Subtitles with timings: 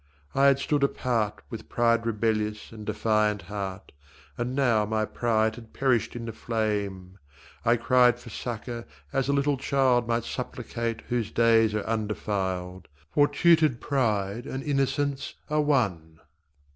[0.33, 3.91] I had stood apart With pride rebellious and defiant heart,
[4.35, 7.19] And now my pride had perished in the flame.
[7.63, 13.27] I cried for succour as a little child Might supplicate whose days are undefiled For
[13.27, 16.19] tutored pride and innocence are one.